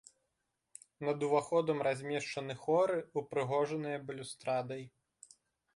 [1.09, 4.83] Над уваходам размешчаны хоры, упрыгожаныя балюстрадай.